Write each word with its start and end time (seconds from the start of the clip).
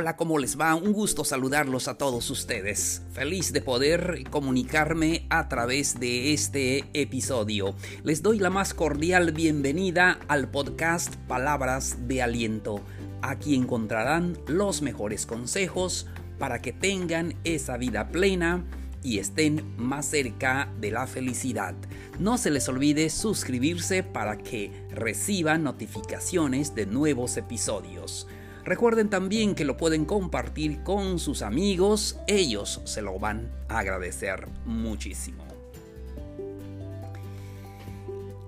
Hola, 0.00 0.14
¿cómo 0.14 0.38
les 0.38 0.56
va? 0.56 0.76
Un 0.76 0.92
gusto 0.92 1.24
saludarlos 1.24 1.88
a 1.88 1.98
todos 1.98 2.30
ustedes. 2.30 3.02
Feliz 3.10 3.52
de 3.52 3.60
poder 3.60 4.22
comunicarme 4.30 5.26
a 5.28 5.48
través 5.48 5.98
de 5.98 6.32
este 6.32 6.84
episodio. 6.92 7.74
Les 8.04 8.22
doy 8.22 8.38
la 8.38 8.48
más 8.48 8.74
cordial 8.74 9.32
bienvenida 9.32 10.20
al 10.28 10.52
podcast 10.52 11.16
Palabras 11.26 12.06
de 12.06 12.22
Aliento. 12.22 12.80
Aquí 13.22 13.56
encontrarán 13.56 14.38
los 14.46 14.82
mejores 14.82 15.26
consejos 15.26 16.06
para 16.38 16.62
que 16.62 16.72
tengan 16.72 17.34
esa 17.42 17.76
vida 17.76 18.10
plena 18.10 18.64
y 19.02 19.18
estén 19.18 19.64
más 19.76 20.06
cerca 20.06 20.72
de 20.80 20.92
la 20.92 21.08
felicidad. 21.08 21.74
No 22.20 22.38
se 22.38 22.52
les 22.52 22.68
olvide 22.68 23.10
suscribirse 23.10 24.04
para 24.04 24.38
que 24.38 24.70
reciban 24.90 25.64
notificaciones 25.64 26.76
de 26.76 26.86
nuevos 26.86 27.36
episodios. 27.36 28.28
Recuerden 28.68 29.08
también 29.08 29.54
que 29.54 29.64
lo 29.64 29.78
pueden 29.78 30.04
compartir 30.04 30.82
con 30.82 31.18
sus 31.18 31.40
amigos, 31.40 32.18
ellos 32.26 32.82
se 32.84 33.00
lo 33.00 33.18
van 33.18 33.50
a 33.66 33.78
agradecer 33.78 34.46
muchísimo. 34.66 35.42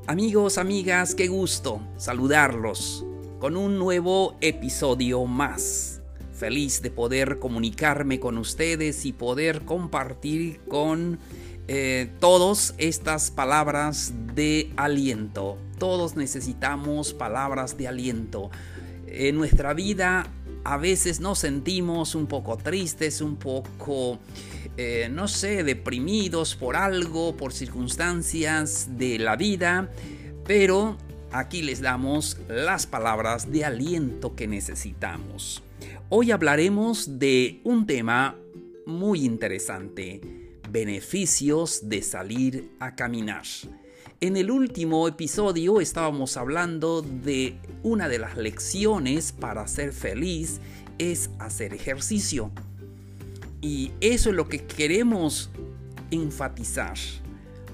Amigos, 0.06 0.58
amigas, 0.58 1.14
qué 1.14 1.26
gusto 1.26 1.80
saludarlos 1.96 3.02
con 3.38 3.56
un 3.56 3.78
nuevo 3.78 4.36
episodio 4.42 5.24
más. 5.24 6.02
Feliz 6.34 6.82
de 6.82 6.90
poder 6.90 7.38
comunicarme 7.38 8.20
con 8.20 8.36
ustedes 8.36 9.06
y 9.06 9.14
poder 9.14 9.62
compartir 9.62 10.60
con 10.68 11.18
eh, 11.66 12.12
todos 12.20 12.74
estas 12.76 13.30
palabras 13.30 14.12
de 14.34 14.70
aliento. 14.76 15.56
Todos 15.78 16.14
necesitamos 16.14 17.14
palabras 17.14 17.78
de 17.78 17.88
aliento 17.88 18.50
en 19.10 19.36
nuestra 19.36 19.74
vida 19.74 20.26
a 20.64 20.76
veces 20.76 21.20
nos 21.20 21.38
sentimos 21.38 22.14
un 22.14 22.26
poco 22.26 22.56
tristes, 22.56 23.20
un 23.20 23.36
poco, 23.36 24.18
eh, 24.76 25.08
no 25.10 25.28
sé, 25.28 25.64
deprimidos 25.64 26.54
por 26.54 26.76
algo, 26.76 27.36
por 27.36 27.52
circunstancias 27.52 28.98
de 28.98 29.18
la 29.18 29.36
vida, 29.36 29.90
pero 30.44 30.96
aquí 31.32 31.62
les 31.62 31.80
damos 31.80 32.38
las 32.48 32.86
palabras 32.86 33.50
de 33.50 33.64
aliento 33.64 34.34
que 34.34 34.46
necesitamos. 34.46 35.62
Hoy 36.08 36.30
hablaremos 36.30 37.18
de 37.18 37.60
un 37.64 37.86
tema 37.86 38.36
muy 38.84 39.24
interesante, 39.24 40.20
beneficios 40.68 41.88
de 41.88 42.02
salir 42.02 42.70
a 42.80 42.94
caminar. 42.94 43.44
En 44.22 44.36
el 44.36 44.50
último 44.50 45.08
episodio 45.08 45.80
estábamos 45.80 46.36
hablando 46.36 47.00
de 47.00 47.56
una 47.82 48.06
de 48.08 48.18
las 48.18 48.36
lecciones 48.36 49.32
para 49.32 49.66
ser 49.66 49.94
feliz 49.94 50.60
es 50.98 51.30
hacer 51.38 51.72
ejercicio. 51.72 52.50
Y 53.62 53.92
eso 54.00 54.28
es 54.28 54.36
lo 54.36 54.46
que 54.48 54.64
queremos 54.64 55.50
enfatizar. 56.10 56.98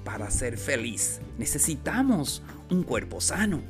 Para 0.04 0.30
ser 0.30 0.56
feliz 0.56 1.20
necesitamos 1.36 2.42
un 2.70 2.84
cuerpo 2.84 3.20
sano. 3.20 3.60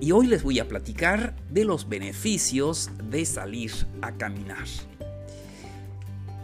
Y 0.00 0.12
hoy 0.12 0.28
les 0.28 0.44
voy 0.44 0.60
a 0.60 0.68
platicar 0.68 1.34
de 1.50 1.64
los 1.64 1.88
beneficios 1.88 2.90
de 3.10 3.24
salir 3.24 3.72
a 4.00 4.12
caminar. 4.12 4.66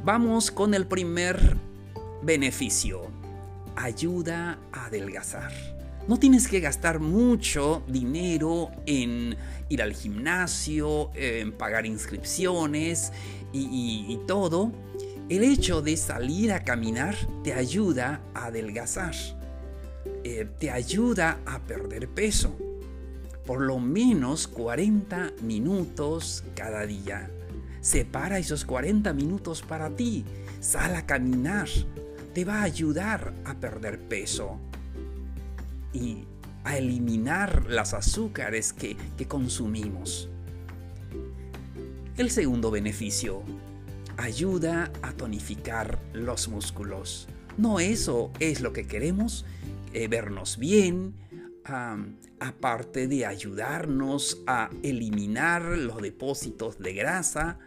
Vamos 0.04 0.50
con 0.50 0.74
el 0.74 0.86
primer 0.88 1.56
beneficio 2.22 3.19
ayuda 3.76 4.58
a 4.72 4.86
adelgazar. 4.86 5.52
No 6.08 6.18
tienes 6.18 6.48
que 6.48 6.60
gastar 6.60 6.98
mucho 6.98 7.82
dinero 7.86 8.70
en 8.86 9.36
ir 9.68 9.82
al 9.82 9.92
gimnasio, 9.92 11.10
en 11.14 11.52
pagar 11.52 11.86
inscripciones 11.86 13.12
y, 13.52 14.18
todo. 14.26 14.72
El 15.28 15.44
hecho 15.44 15.82
de 15.82 15.96
salir 15.96 16.52
a 16.52 16.64
caminar 16.64 17.14
te 17.44 17.52
ayuda 17.52 18.22
a 18.34 18.46
adelgazar. 18.46 19.14
Eh, 20.24 20.48
te 20.58 20.70
ayuda 20.70 21.38
a 21.46 21.60
perder 21.60 22.08
peso. 22.08 22.56
Por 23.46 23.60
lo 23.60 23.78
menos 23.78 24.48
40 24.48 25.34
minutos 25.42 26.44
cada 26.56 26.86
día. 26.86 27.30
Separa 27.80 28.38
esos 28.38 28.64
40 28.64 29.12
minutos 29.12 29.62
para 29.62 29.90
ti. 29.90 30.24
Sal 30.60 30.96
a 30.96 31.06
caminar 31.06 31.68
te 32.34 32.44
va 32.44 32.60
a 32.60 32.62
ayudar 32.64 33.34
a 33.44 33.54
perder 33.54 33.98
peso 33.98 34.58
y 35.92 36.24
a 36.64 36.76
eliminar 36.76 37.66
las 37.68 37.94
azúcares 37.94 38.72
que, 38.72 38.96
consumimos. 39.26 40.28
El 42.16 42.30
segundo 42.30 42.70
beneficio, 42.70 43.42
ayuda 44.16 44.92
a 45.02 45.12
tonificar 45.12 45.98
los 46.12 46.48
músculos. 46.48 47.28
No 47.56 47.80
eso 47.80 48.30
es 48.40 48.60
lo 48.60 48.72
que 48.72 48.86
queremos, 48.86 49.44
eh, 49.92 50.08
vernos 50.08 50.58
bien, 50.58 51.14
aparte 52.40 53.06
de 53.06 53.26
ayudarnos 53.26 54.42
a 54.46 54.70
eliminar 54.82 55.62
los 55.62 56.02
depósitos 56.02 56.78
de 56.78 56.94
grasa, 56.94 57.58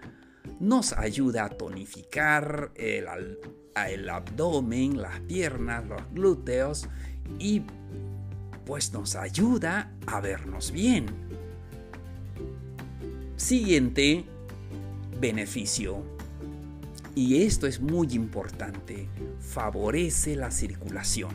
nos 0.63 0.93
ayuda 0.93 1.45
a 1.45 1.49
tonificar 1.49 2.71
el, 2.75 4.09
abdomen, 4.09 5.01
las 5.01 5.19
piernas, 5.21 5.85
los 5.85 6.01
glúteos 6.13 6.87
y 7.37 7.63
pues 8.65 8.93
nos 8.93 9.15
ayuda 9.15 9.91
a 10.07 10.21
vernos 10.21 10.71
bien. 10.71 11.07
Siguiente 13.35 14.23
beneficio. 15.19 16.01
Y 17.13 17.43
esto 17.43 17.67
es 17.67 17.81
muy 17.81 18.07
importante, 18.13 19.09
favorece 19.39 20.35
la 20.37 20.49
circulación. 20.49 21.31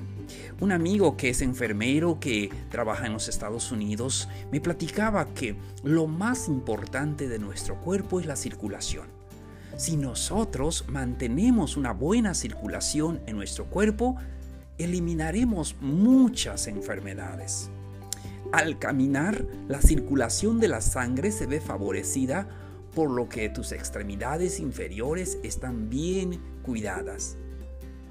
Un 0.60 0.72
amigo 0.72 1.19
que 1.19 1.28
es 1.28 1.43
enfermero 1.43 2.19
que 2.19 2.50
trabaja 2.71 3.06
en 3.06 3.12
los 3.12 3.28
Estados 3.28 3.71
Unidos 3.71 4.28
me 4.50 4.60
platicaba 4.60 5.34
que 5.34 5.55
lo 5.84 6.06
más 6.06 6.49
importante 6.49 7.28
de 7.28 7.39
nuestro 7.39 7.78
cuerpo 7.81 8.19
es 8.19 8.27
la 8.27 8.34
circulación. 8.34 9.17
Si 9.78 9.97
nosotros 9.97 10.87
mantenemos 10.89 11.77
una 11.77 11.93
buena 11.93 12.34
circulación 12.34 13.21
en 13.27 13.37
nuestro 13.37 13.66
cuerpo, 13.66 14.16
eliminaremos 14.77 15.77
muchas 15.81 16.66
enfermedades. 16.66 17.71
Al 18.50 18.81
caminar, 18.81 19.47
la 19.69 19.81
circulación 19.81 20.59
de 20.59 20.66
la 20.66 20.81
sangre 20.81 21.31
se 21.31 21.47
ve 21.47 21.61
favorecida 21.61 22.49
por 22.93 23.09
lo 23.09 23.28
que 23.28 23.49
tus 23.50 23.71
extremidades 23.71 24.59
inferiores 24.59 25.39
están 25.44 25.89
bien 25.89 26.41
cuidadas. 26.65 27.37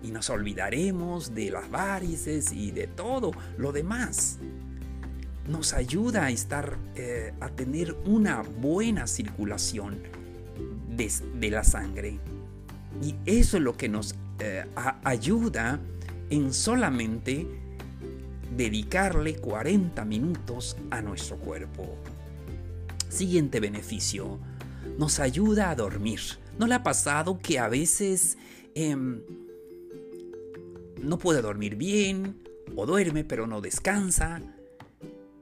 Y 0.02 0.12
nos 0.12 0.30
olvidaremos 0.30 1.36
de 1.36 1.52
las 1.52 1.70
varices 1.70 2.54
y 2.54 2.72
de 2.72 2.88
todo 2.88 3.32
lo 3.58 3.74
demás. 3.74 4.40
Nos 5.50 5.74
ayuda 5.74 6.28
a 6.28 6.30
estar, 6.30 6.78
eh, 6.96 7.34
a 7.42 7.50
tener 7.50 7.94
una 8.06 8.42
buena 8.42 9.06
circulación 9.06 10.27
de, 10.90 11.52
la 11.52 11.64
sangre. 11.64 12.20
Y 13.02 13.16
eso 13.26 13.58
es 13.58 13.64
lo 13.64 13.78
que 13.78 13.90
nos 13.90 14.16
eh, 14.40 14.66
ayuda 15.04 15.80
en 16.30 16.54
solamente 16.54 17.48
dedicarle 18.56 19.36
40 19.36 20.04
minutos 20.06 20.78
a 20.90 21.02
nuestro 21.02 21.38
cuerpo. 21.38 21.96
Siguiente 23.10 23.60
beneficio, 23.60 24.40
nos 24.98 25.20
ayuda 25.20 25.70
a 25.70 25.76
dormir. 25.76 26.20
¿No 26.58 26.68
le 26.68 26.74
ha 26.74 26.84
pasado 26.84 27.40
que 27.40 27.60
a 27.60 27.70
veces 27.70 28.38
em, 28.74 29.22
no 31.02 31.20
puede 31.20 31.42
dormir 31.42 31.76
bien 31.76 32.42
o 32.76 32.86
duerme 32.86 33.24
pero 33.24 33.48
no 33.48 33.62
descansa? 33.62 34.42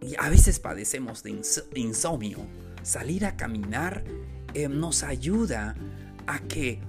Y 0.02 0.16
a 0.20 0.30
veces 0.30 0.60
padecemos 0.60 1.24
de 1.24 1.42
insomnio. 1.76 2.40
Salir 2.84 3.26
a 3.26 3.36
caminar 3.36 4.04
eh, 4.56 4.70
nos 4.70 5.04
ayuda 5.04 5.76
a 6.28 6.40
que 6.40 6.80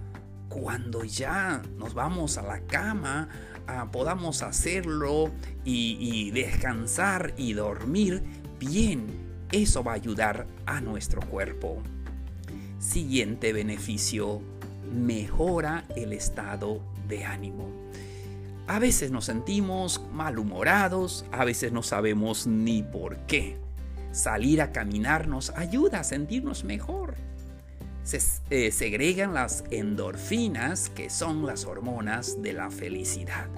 cuando 0.49 1.03
ya 1.03 1.61
nos 1.77 1.95
vamos 1.95 2.39
a 2.39 2.43
la 2.43 2.61
cama 2.61 3.29
ah, 3.67 3.89
podamos 3.91 4.43
hacerlo 4.43 5.33
y, 5.65 6.31
descansar 6.31 7.35
y 7.37 7.55
dormir 7.55 8.23
bien. 8.61 9.27
Eso 9.51 9.83
va 9.83 9.93
a 9.93 9.95
ayudar 9.97 10.47
a 10.65 10.81
nuestro 10.81 11.21
cuerpo. 11.23 11.83
Siguiente 12.79 13.53
beneficio, 13.53 14.41
mejora 14.95 15.87
el 15.97 16.13
estado 16.13 16.81
de 17.09 17.25
ánimo. 17.25 17.69
A 18.69 18.79
veces 18.79 19.11
nos 19.11 19.25
sentimos 19.25 20.01
malhumorados, 20.13 21.25
a 21.33 21.45
veces 21.45 21.73
no 21.73 21.83
sabemos 21.83 22.47
ni 22.47 22.85
por 22.85 23.17
qué. 23.27 23.59
Salir 24.13 24.63
a 24.63 24.71
caminar 24.71 25.27
nos 25.27 25.51
ayuda 25.51 26.01
a 26.01 26.05
sentirnos 26.05 26.63
mejor 26.63 27.27
se 28.06 28.20
eh, 28.50 28.70
segregan 28.70 29.35
las 29.35 29.64
endorfinas, 29.70 30.91
que 30.91 31.11
son 31.11 31.44
las 31.44 31.64
hormonas 31.64 32.41
de 32.41 32.53
la 32.53 32.70
felicidad. 32.70 33.49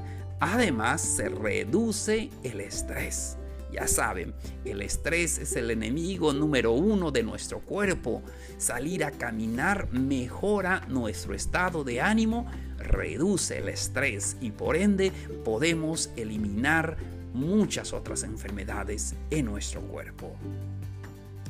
Además, 0.40 1.02
se 1.02 1.28
reduce 1.28 2.30
el 2.42 2.62
estrés. 2.62 3.36
Ya 3.70 3.86
saben, 3.86 4.32
el 4.64 4.80
estrés 4.80 5.36
es 5.36 5.54
el 5.54 5.70
enemigo 5.70 6.32
número 6.32 6.72
uno 6.72 7.10
de 7.10 7.22
nuestro 7.22 7.60
cuerpo. 7.60 8.22
Salir 8.56 9.04
a 9.04 9.10
caminar 9.10 9.92
mejora 9.92 10.86
nuestro 10.88 11.34
estado 11.34 11.84
de 11.84 12.00
ánimo, 12.00 12.46
reduce 12.78 13.58
el 13.58 13.68
estrés 13.68 14.38
y 14.40 14.52
por 14.52 14.76
ende 14.76 15.12
podemos 15.44 16.08
eliminar 16.16 16.96
muchas 17.34 17.92
otras 17.92 18.22
enfermedades 18.22 19.14
en 19.30 19.44
nuestro 19.44 19.82
cuerpo. 19.82 20.34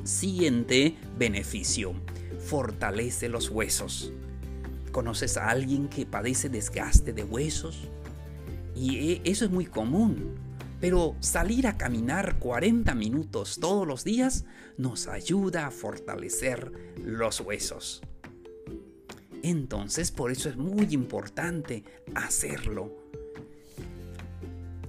Siguiente 0.02 0.96
beneficio. 1.16 1.94
Fortalece 2.48 3.28
los 3.28 3.50
huesos. 3.50 4.10
¿Conoces 4.90 5.36
a 5.36 5.50
alguien 5.50 5.86
que 5.86 6.06
padece 6.06 6.48
desgaste 6.48 7.12
de 7.12 7.22
huesos? 7.22 7.88
Y 8.74 8.96
eh, 8.96 9.20
eso 9.24 9.44
es 9.44 9.50
muy 9.50 9.66
común. 9.66 10.34
Pero 10.80 11.14
salir 11.20 11.66
a 11.66 11.76
caminar 11.76 12.38
40 12.38 12.94
minutos 12.94 13.58
todos 13.60 13.86
los 13.86 14.02
días 14.02 14.46
nos 14.78 15.08
ayuda 15.08 15.66
a 15.66 15.70
fortalecer 15.70 16.72
los 17.04 17.40
huesos. 17.40 18.00
Entonces 19.42 20.10
por 20.10 20.32
eso 20.32 20.48
es 20.48 20.56
muy 20.56 20.86
importante 20.94 21.84
hacerlo. 22.14 22.96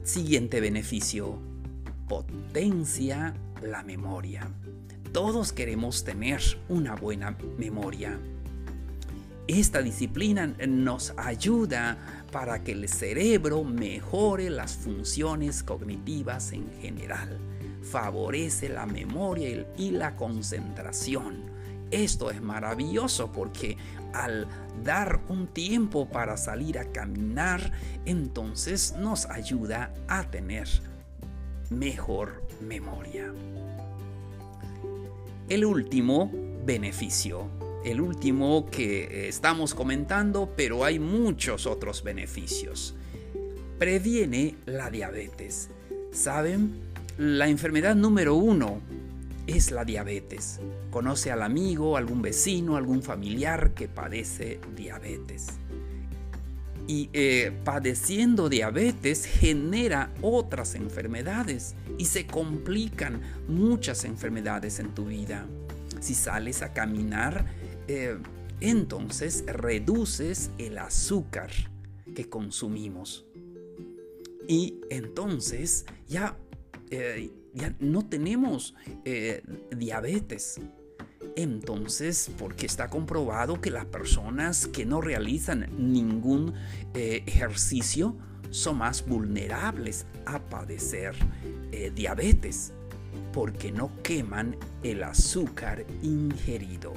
Siguiente 0.04 0.62
beneficio. 0.62 1.42
Potencia 2.08 3.34
la 3.62 3.84
memoria. 3.84 4.50
Todos 5.12 5.52
queremos 5.54 6.04
tener 6.04 6.40
una 6.68 6.96
buena 6.96 7.36
memoria. 7.58 8.20
Esta 9.48 9.82
disciplina 9.82 10.46
nos 10.68 11.16
ayuda 11.18 11.98
para 12.32 12.64
que 12.64 12.74
el 12.74 12.88
cerebro 12.88 13.64
mejore 13.64 14.52
las 14.52 14.76
funciones 14.76 15.64
cognitivas 15.64 16.54
en 16.54 16.72
general. 16.80 17.40
Favorece 17.82 18.70
la 18.70 18.86
memoria 18.86 19.66
y 19.76 19.90
la 19.90 20.16
concentración. 20.16 21.50
Esto 21.90 22.30
es 22.30 22.40
maravilloso 22.40 23.32
porque 23.32 23.78
al 24.14 24.48
dar 24.84 25.22
un 25.28 25.48
tiempo 25.48 26.08
para 26.08 26.38
salir 26.38 26.78
a 26.78 26.92
caminar, 26.92 27.72
entonces 28.06 28.94
nos 28.96 29.26
ayuda 29.26 29.92
a 30.08 30.30
tener 30.30 30.68
mejor 31.72 32.44
memoria. 32.62 33.34
El 35.50 35.66
último 35.66 36.32
beneficio 36.66 37.50
el 37.84 38.02
último 38.02 38.66
que 38.70 39.04
eh, 39.04 39.28
estamos 39.30 39.74
comentando, 39.74 40.54
pero 40.56 40.84
hay 40.84 41.00
muchos 41.00 41.66
otros 41.66 42.04
beneficios. 42.04 42.96
Previene 43.78 44.56
la 44.66 44.90
diabetes. 44.90 45.70
¿Saben? 46.12 46.74
La 47.18 47.48
enfermedad 47.48 47.96
número 47.96 48.36
uno 48.36 48.82
es 49.48 49.72
la 49.72 49.86
diabetes. 49.86 50.60
Conoce 50.92 51.32
al 51.32 51.42
amigo, 51.42 51.96
algún 51.96 52.22
vecino, 52.22 52.76
algún 52.76 53.02
familiar 53.02 53.74
que 53.74 53.88
padece 53.88 54.60
diabetes. 54.76 55.48
Y 56.88 57.10
eh, 57.14 57.52
padeciendo 57.64 58.50
diabetes 58.50 59.26
genera 59.26 60.12
otras 60.22 60.76
enfermedades 60.76 61.76
y 62.00 62.06
se 62.06 62.26
complican 62.26 63.22
muchas 63.48 64.06
enfermedades 64.06 64.80
en 64.80 64.96
tu 64.96 65.06
vida. 65.06 65.46
Si 66.00 66.16
sales 66.16 66.62
a 66.62 66.72
caminar, 66.72 67.46
eh, 67.90 68.18
entonces 68.62 69.44
reduces 69.46 70.50
el 70.58 70.78
azúcar 70.78 71.52
que 72.16 72.30
consumimos. 72.30 73.26
Y 74.48 74.80
entonces 74.90 75.86
ya, 76.08 76.38
eh, 76.90 77.32
ya 77.54 77.76
no 77.82 78.08
tenemos 78.08 78.76
eh, 79.04 79.44
diabetes. 79.76 80.62
Entonces, 81.36 82.32
porque 82.38 82.66
está 82.66 82.90
comprobado 82.90 83.60
que 83.60 83.72
las 83.72 83.86
personas 83.86 84.68
que 84.68 84.86
no 84.86 85.02
realizan 85.02 85.70
ningún 85.78 86.54
ejercicio 86.94 88.18
son 88.50 88.80
más 88.80 89.06
vulnerables 89.06 90.06
a 90.26 90.40
padecer 90.40 91.16
diabetes, 91.96 92.74
porque 93.34 93.72
no 93.72 93.92
queman 94.04 94.56
el 94.84 95.04
azúcar 95.04 95.86
ingerido. 96.02 96.94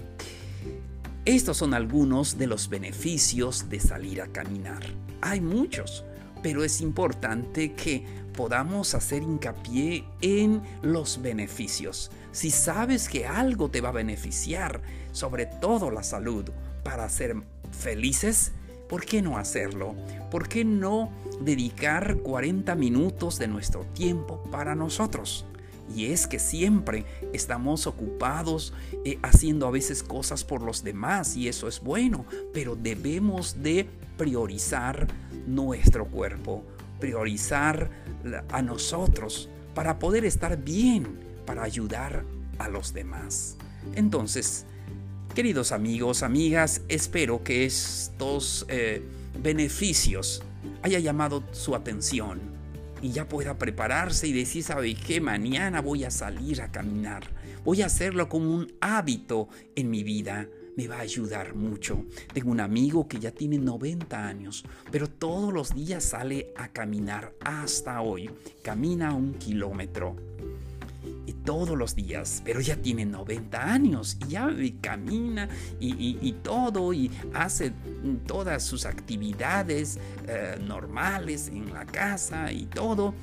Estos 1.24 1.58
son 1.58 1.72
algunos 1.74 2.36
de 2.36 2.46
los 2.46 2.68
beneficios 2.68 3.68
de 3.68 3.78
salir 3.78 4.20
a 4.22 4.26
caminar. 4.26 4.82
Hay 5.20 5.40
muchos, 5.40 6.04
pero 6.42 6.64
es 6.64 6.80
importante 6.80 7.74
que 7.74 8.04
podamos 8.36 8.94
hacer 8.94 9.22
hincapié 9.22 10.04
en 10.20 10.62
los 10.82 11.22
beneficios. 11.22 12.10
Si 12.32 12.50
sabes 12.50 13.08
que 13.08 13.26
algo 13.26 13.70
te 13.70 13.80
va 13.80 13.90
a 13.90 13.92
beneficiar, 13.92 14.82
sobre 15.12 15.46
todo 15.46 15.90
la 15.90 16.02
salud, 16.02 16.50
para 16.82 17.08
ser 17.08 17.36
felices, 17.70 18.52
¿por 18.92 19.06
qué 19.06 19.22
no 19.22 19.38
hacerlo? 19.38 19.94
¿Por 20.30 20.48
qué 20.48 20.66
no 20.66 21.10
dedicar 21.40 22.18
40 22.18 22.74
minutos 22.74 23.38
de 23.38 23.48
nuestro 23.48 23.86
tiempo 23.94 24.42
para 24.50 24.74
nosotros? 24.74 25.46
Y 25.96 26.12
es 26.12 26.26
que 26.26 26.38
siempre 26.38 27.06
estamos 27.32 27.86
ocupados 27.86 28.74
eh, 29.06 29.18
haciendo 29.22 29.66
a 29.66 29.70
veces 29.70 30.02
cosas 30.02 30.44
por 30.44 30.60
los 30.60 30.84
demás 30.84 31.38
y 31.38 31.48
eso 31.48 31.68
es 31.68 31.80
bueno, 31.80 32.26
pero 32.52 32.76
debemos 32.76 33.62
de 33.62 33.88
priorizar 34.18 35.06
nuestro 35.46 36.04
cuerpo, 36.04 36.62
priorizar 37.00 37.88
a 38.50 38.60
nosotros 38.60 39.48
para 39.74 39.98
poder 39.98 40.26
estar 40.26 40.58
bien, 40.58 41.18
para 41.46 41.62
ayudar 41.62 42.26
a 42.58 42.68
los 42.68 42.92
demás. 42.92 43.56
Entonces, 43.94 44.66
queridos 45.34 45.72
amigos, 45.72 46.22
amigas, 46.22 46.82
espero 46.88 47.42
que 47.42 47.64
estos 47.64 48.66
eh, 48.68 49.02
beneficios 49.42 50.42
haya 50.82 50.98
llamado 50.98 51.42
su 51.52 51.74
atención 51.74 52.40
y 53.00 53.12
ya 53.12 53.28
pueda 53.28 53.56
prepararse 53.56 54.28
y 54.28 54.32
decir, 54.32 54.62
¿sabe 54.62 54.94
qué? 54.94 55.20
Mañana 55.20 55.80
voy 55.80 56.04
a 56.04 56.10
salir 56.10 56.60
a 56.60 56.70
caminar. 56.70 57.24
Voy 57.64 57.80
a 57.80 57.86
hacerlo 57.86 58.28
como 58.28 58.54
un 58.54 58.72
hábito 58.80 59.48
en 59.74 59.90
mi 59.90 60.02
vida. 60.02 60.48
Me 60.76 60.86
va 60.86 60.96
a 60.96 61.00
ayudar 61.00 61.54
mucho. 61.54 62.04
Tengo 62.32 62.50
un 62.50 62.60
amigo 62.60 63.08
que 63.08 63.18
ya 63.18 63.30
tiene 63.30 63.58
90 63.58 64.26
años, 64.26 64.64
pero 64.90 65.08
todos 65.08 65.52
los 65.52 65.74
días 65.74 66.04
sale 66.04 66.52
a 66.56 66.68
caminar 66.68 67.34
hasta 67.40 68.00
hoy. 68.02 68.30
Camina 68.62 69.14
un 69.14 69.34
kilómetro 69.34 70.16
todos 71.44 71.76
los 71.76 71.94
días, 71.94 72.42
pero 72.44 72.60
ya 72.60 72.76
tiene 72.76 73.04
90 73.04 73.72
años 73.72 74.16
y 74.26 74.30
ya 74.30 74.50
camina 74.80 75.48
y, 75.80 76.32
todo 76.42 76.92
y 76.92 77.10
hace 77.34 77.72
todas 78.26 78.62
sus 78.62 78.86
actividades 78.86 79.98
eh, 80.26 80.58
normales 80.64 81.48
en 81.48 81.72
la 81.72 81.84
casa 81.84 82.52
y 82.52 82.66
todo. 82.66 83.14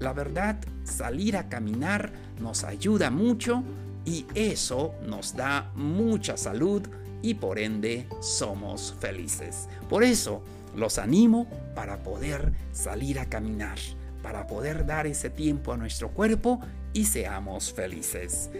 La 0.00 0.12
verdad, 0.12 0.58
salir 0.84 1.36
a 1.36 1.48
caminar 1.48 2.12
nos 2.40 2.64
ayuda 2.64 3.10
mucho 3.10 3.62
y 4.04 4.26
eso 4.34 4.94
nos 5.06 5.36
da 5.36 5.70
mucha 5.74 6.36
salud 6.36 6.82
y 7.22 7.34
por 7.34 7.58
ende 7.58 8.08
somos 8.20 8.94
felices. 8.98 9.68
Por 9.88 10.02
eso 10.02 10.42
los 10.74 10.98
animo 10.98 11.46
para 11.74 12.02
poder 12.02 12.52
salir 12.72 13.20
a 13.20 13.26
caminar 13.26 13.78
para 14.22 14.46
poder 14.46 14.86
dar 14.86 15.06
ese 15.06 15.30
tiempo 15.30 15.72
a 15.72 15.76
nuestro 15.76 16.10
cuerpo 16.10 16.60
y 16.92 17.06
seamos 17.06 17.72
felices. 17.72 18.50